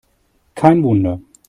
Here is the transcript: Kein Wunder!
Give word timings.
Kein 0.55 0.81
Wunder! 0.81 1.19